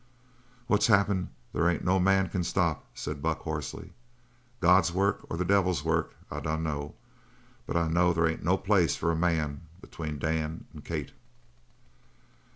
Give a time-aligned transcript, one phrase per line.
[0.65, 3.93] "What's happened there ain't no man can stop," said Buck hoarsely.
[4.59, 6.95] "God's work or devil's work I dunno
[7.67, 11.11] but I know there ain't no place for a man between Dan and Kate."